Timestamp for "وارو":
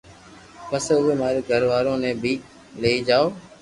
1.69-1.93